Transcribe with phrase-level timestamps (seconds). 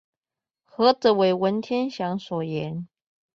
[0.65, 2.87] 何者為文天祥所言？